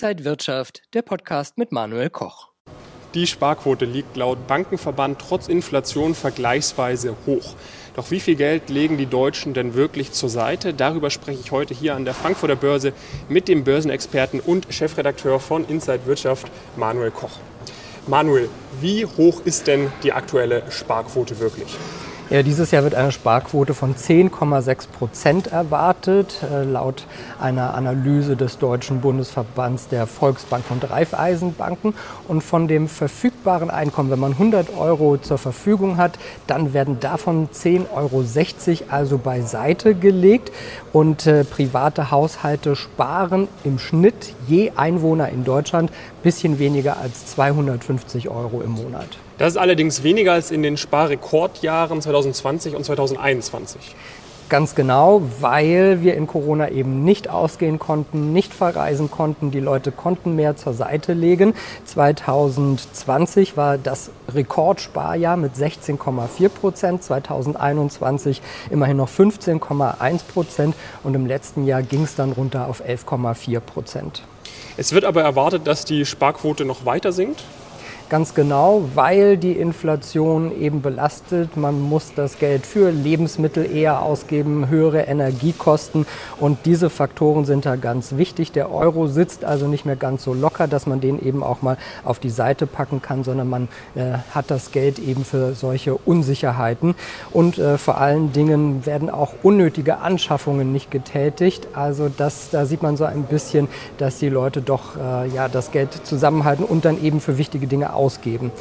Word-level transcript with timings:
Inside 0.00 0.24
Wirtschaft, 0.24 0.82
der 0.94 1.02
Podcast 1.02 1.58
mit 1.58 1.72
Manuel 1.72 2.08
Koch. 2.08 2.50
Die 3.14 3.26
Sparquote 3.26 3.84
liegt 3.84 4.16
laut 4.16 4.46
Bankenverband 4.46 5.18
trotz 5.18 5.48
Inflation 5.48 6.14
vergleichsweise 6.14 7.16
hoch. 7.26 7.56
Doch 7.96 8.12
wie 8.12 8.20
viel 8.20 8.36
Geld 8.36 8.70
legen 8.70 8.96
die 8.96 9.06
Deutschen 9.06 9.54
denn 9.54 9.74
wirklich 9.74 10.12
zur 10.12 10.28
Seite? 10.28 10.72
Darüber 10.72 11.10
spreche 11.10 11.40
ich 11.40 11.50
heute 11.50 11.74
hier 11.74 11.96
an 11.96 12.04
der 12.04 12.14
Frankfurter 12.14 12.54
Börse 12.54 12.92
mit 13.28 13.48
dem 13.48 13.64
Börsenexperten 13.64 14.38
und 14.38 14.68
Chefredakteur 14.70 15.40
von 15.40 15.66
Inside 15.66 16.06
Wirtschaft, 16.06 16.46
Manuel 16.76 17.10
Koch. 17.10 17.36
Manuel, 18.06 18.48
wie 18.80 19.04
hoch 19.04 19.40
ist 19.44 19.66
denn 19.66 19.90
die 20.04 20.12
aktuelle 20.12 20.62
Sparquote 20.70 21.40
wirklich? 21.40 21.76
Ja, 22.30 22.42
dieses 22.42 22.72
Jahr 22.72 22.82
wird 22.82 22.94
eine 22.94 23.10
Sparquote 23.10 23.72
von 23.72 23.94
10,6 23.94 24.88
Prozent 24.88 25.46
erwartet, 25.46 26.42
äh, 26.42 26.62
laut 26.62 27.06
einer 27.40 27.72
Analyse 27.72 28.36
des 28.36 28.58
Deutschen 28.58 29.00
Bundesverbands 29.00 29.88
der 29.88 30.06
Volksbanken 30.06 30.74
und 30.74 30.90
Raiffeisenbanken. 30.90 31.94
Und 32.28 32.42
von 32.42 32.68
dem 32.68 32.86
verfügbaren 32.86 33.70
Einkommen, 33.70 34.10
wenn 34.10 34.18
man 34.18 34.32
100 34.32 34.76
Euro 34.76 35.16
zur 35.16 35.38
Verfügung 35.38 35.96
hat, 35.96 36.18
dann 36.46 36.74
werden 36.74 37.00
davon 37.00 37.48
10,60 37.48 37.88
Euro 37.94 38.24
also 38.90 39.16
beiseite 39.16 39.94
gelegt. 39.94 40.52
Und 40.92 41.26
äh, 41.26 41.44
private 41.44 42.10
Haushalte 42.10 42.76
sparen 42.76 43.48
im 43.64 43.78
Schnitt 43.78 44.34
je 44.46 44.72
Einwohner 44.76 45.30
in 45.30 45.44
Deutschland 45.44 45.90
bisschen 46.22 46.58
weniger 46.58 46.98
als 46.98 47.24
250 47.24 48.28
Euro 48.28 48.60
im 48.60 48.72
Monat. 48.72 49.16
Das 49.38 49.52
ist 49.52 49.56
allerdings 49.56 50.02
weniger 50.02 50.32
als 50.32 50.50
in 50.50 50.64
den 50.64 50.76
Sparrekordjahren 50.76 52.02
2020 52.02 52.74
und 52.74 52.84
2021. 52.84 53.94
Ganz 54.48 54.74
genau, 54.74 55.22
weil 55.40 56.02
wir 56.02 56.14
in 56.14 56.26
Corona 56.26 56.70
eben 56.70 57.04
nicht 57.04 57.28
ausgehen 57.28 57.78
konnten, 57.78 58.32
nicht 58.32 58.52
verreisen 58.52 59.10
konnten. 59.10 59.50
Die 59.50 59.60
Leute 59.60 59.92
konnten 59.92 60.34
mehr 60.34 60.56
zur 60.56 60.72
Seite 60.72 61.12
legen. 61.12 61.54
2020 61.84 63.56
war 63.56 63.78
das 63.78 64.10
Rekordsparjahr 64.34 65.36
mit 65.36 65.54
16,4 65.54 66.48
Prozent, 66.48 67.04
2021 67.04 68.40
immerhin 68.70 68.96
noch 68.96 69.10
15,1 69.10 70.24
Prozent 70.32 70.74
und 71.04 71.14
im 71.14 71.26
letzten 71.26 71.64
Jahr 71.64 71.82
ging 71.82 72.04
es 72.04 72.16
dann 72.16 72.32
runter 72.32 72.66
auf 72.68 72.82
11,4 72.82 73.60
Prozent. 73.60 74.22
Es 74.78 74.92
wird 74.92 75.04
aber 75.04 75.22
erwartet, 75.22 75.66
dass 75.66 75.84
die 75.84 76.06
Sparquote 76.06 76.64
noch 76.64 76.86
weiter 76.86 77.12
sinkt. 77.12 77.44
Ganz 78.10 78.32
genau, 78.32 78.84
weil 78.94 79.36
die 79.36 79.52
Inflation 79.52 80.58
eben 80.58 80.80
belastet. 80.80 81.58
Man 81.58 81.78
muss 81.78 82.14
das 82.16 82.38
Geld 82.38 82.64
für 82.64 82.90
Lebensmittel 82.90 83.70
eher 83.70 84.00
ausgeben, 84.00 84.70
höhere 84.70 85.02
Energiekosten 85.02 86.06
und 86.40 86.64
diese 86.64 86.88
Faktoren 86.88 87.44
sind 87.44 87.66
da 87.66 87.76
ganz 87.76 88.16
wichtig. 88.16 88.50
Der 88.52 88.72
Euro 88.72 89.08
sitzt 89.08 89.44
also 89.44 89.68
nicht 89.68 89.84
mehr 89.84 89.96
ganz 89.96 90.24
so 90.24 90.32
locker, 90.32 90.68
dass 90.68 90.86
man 90.86 91.02
den 91.02 91.22
eben 91.22 91.42
auch 91.42 91.60
mal 91.60 91.76
auf 92.02 92.18
die 92.18 92.30
Seite 92.30 92.66
packen 92.66 93.02
kann, 93.02 93.24
sondern 93.24 93.50
man 93.50 93.68
äh, 93.94 94.14
hat 94.30 94.50
das 94.50 94.72
Geld 94.72 94.98
eben 94.98 95.22
für 95.22 95.52
solche 95.52 95.94
Unsicherheiten. 95.94 96.94
Und 97.30 97.58
äh, 97.58 97.76
vor 97.76 97.98
allen 97.98 98.32
Dingen 98.32 98.86
werden 98.86 99.10
auch 99.10 99.34
unnötige 99.42 99.98
Anschaffungen 99.98 100.72
nicht 100.72 100.90
getätigt. 100.90 101.68
Also 101.74 102.08
das, 102.08 102.48
da 102.48 102.64
sieht 102.64 102.82
man 102.82 102.96
so 102.96 103.04
ein 103.04 103.24
bisschen, 103.24 103.68
dass 103.98 104.18
die 104.18 104.30
Leute 104.30 104.62
doch 104.62 104.96
äh, 104.96 105.28
ja, 105.28 105.48
das 105.48 105.72
Geld 105.72 106.06
zusammenhalten 106.06 106.64
und 106.64 106.86
dann 106.86 107.02
eben 107.04 107.20
für 107.20 107.36
wichtige 107.36 107.66
Dinge 107.66 107.97
ausgeben. 107.98 108.52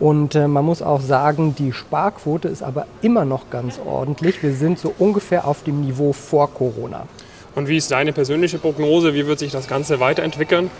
Und 0.00 0.34
äh, 0.34 0.48
man 0.48 0.64
muss 0.64 0.82
auch 0.82 1.00
sagen, 1.00 1.54
die 1.56 1.72
Sparquote 1.72 2.48
ist 2.48 2.62
aber 2.62 2.86
immer 3.02 3.24
noch 3.24 3.50
ganz 3.50 3.78
ordentlich. 3.84 4.42
Wir 4.42 4.54
sind 4.54 4.78
so 4.78 4.94
ungefähr 4.98 5.46
auf 5.46 5.62
dem 5.62 5.82
Niveau 5.82 6.12
vor 6.12 6.52
Corona. 6.52 7.06
Und 7.54 7.68
wie 7.68 7.76
ist 7.76 7.90
deine 7.90 8.12
persönliche 8.12 8.58
Prognose? 8.58 9.14
Wie 9.14 9.26
wird 9.26 9.38
sich 9.38 9.50
das 9.50 9.66
Ganze 9.66 9.98
weiterentwickeln? 9.98 10.70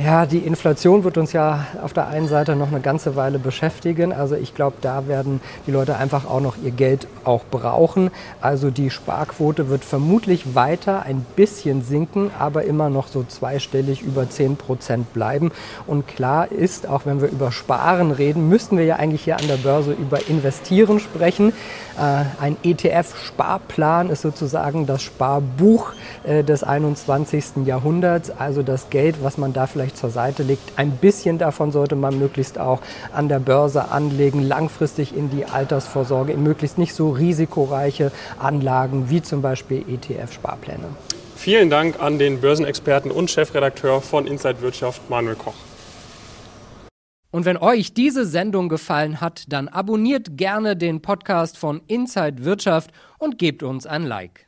Ja, 0.00 0.26
die 0.26 0.38
Inflation 0.38 1.02
wird 1.02 1.18
uns 1.18 1.32
ja 1.32 1.66
auf 1.82 1.92
der 1.92 2.06
einen 2.06 2.28
Seite 2.28 2.54
noch 2.54 2.68
eine 2.68 2.78
ganze 2.78 3.16
Weile 3.16 3.40
beschäftigen. 3.40 4.12
Also 4.12 4.36
ich 4.36 4.54
glaube, 4.54 4.76
da 4.80 5.08
werden 5.08 5.40
die 5.66 5.72
Leute 5.72 5.96
einfach 5.96 6.24
auch 6.24 6.40
noch 6.40 6.54
ihr 6.62 6.70
Geld 6.70 7.08
auch 7.24 7.42
brauchen. 7.50 8.12
Also 8.40 8.70
die 8.70 8.90
Sparquote 8.90 9.68
wird 9.68 9.84
vermutlich 9.84 10.54
weiter 10.54 11.02
ein 11.02 11.26
bisschen 11.34 11.82
sinken, 11.82 12.30
aber 12.38 12.62
immer 12.62 12.90
noch 12.90 13.08
so 13.08 13.24
zweistellig 13.24 14.02
über 14.02 14.30
10 14.30 14.54
Prozent 14.56 15.12
bleiben. 15.14 15.50
Und 15.88 16.06
klar 16.06 16.52
ist, 16.52 16.86
auch 16.86 17.04
wenn 17.04 17.20
wir 17.20 17.28
über 17.28 17.50
Sparen 17.50 18.12
reden, 18.12 18.48
müssten 18.48 18.78
wir 18.78 18.84
ja 18.84 18.96
eigentlich 18.96 19.24
hier 19.24 19.36
an 19.36 19.48
der 19.48 19.56
Börse 19.56 19.94
über 19.94 20.28
Investieren 20.28 21.00
sprechen. 21.00 21.52
Äh, 21.98 22.24
ein 22.40 22.56
ETF-Sparplan 22.62 24.10
ist 24.10 24.22
sozusagen 24.22 24.86
das 24.86 25.02
Sparbuch 25.02 25.92
äh, 26.22 26.44
des 26.44 26.62
21. 26.62 27.66
Jahrhunderts. 27.66 28.30
Also 28.30 28.62
das 28.62 28.90
Geld, 28.90 29.24
was 29.24 29.38
man 29.38 29.52
da 29.52 29.66
vielleicht 29.66 29.87
vielleicht 29.88 29.96
zur 29.96 30.10
Seite 30.10 30.42
legt. 30.42 30.72
Ein 30.76 30.92
bisschen 30.92 31.38
davon 31.38 31.72
sollte 31.72 31.96
man 31.96 32.18
möglichst 32.18 32.58
auch 32.58 32.80
an 33.12 33.28
der 33.28 33.38
Börse 33.38 33.90
anlegen, 33.90 34.42
langfristig 34.42 35.16
in 35.16 35.30
die 35.30 35.44
Altersvorsorge, 35.44 36.32
in 36.32 36.42
möglichst 36.42 36.78
nicht 36.78 36.94
so 36.94 37.10
risikoreiche 37.10 38.12
Anlagen 38.38 39.08
wie 39.08 39.22
zum 39.22 39.42
Beispiel 39.42 39.84
ETF-Sparpläne. 39.88 40.84
Vielen 41.36 41.70
Dank 41.70 42.00
an 42.00 42.18
den 42.18 42.40
Börsenexperten 42.40 43.10
und 43.10 43.30
Chefredakteur 43.30 44.00
von 44.00 44.26
Inside 44.26 44.60
Wirtschaft, 44.60 45.08
Manuel 45.08 45.36
Koch. 45.36 45.54
Und 47.30 47.44
wenn 47.44 47.58
euch 47.58 47.94
diese 47.94 48.24
Sendung 48.24 48.68
gefallen 48.68 49.20
hat, 49.20 49.44
dann 49.48 49.68
abonniert 49.68 50.36
gerne 50.36 50.76
den 50.76 51.00
Podcast 51.02 51.58
von 51.58 51.82
Inside 51.86 52.44
Wirtschaft 52.44 52.90
und 53.18 53.38
gebt 53.38 53.62
uns 53.62 53.86
ein 53.86 54.04
Like. 54.04 54.47